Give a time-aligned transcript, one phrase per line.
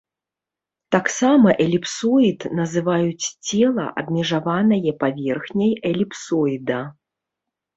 [0.95, 6.81] Таксама эліпсоід называюць цела, абмежаванае паверхняй эліпсоіда.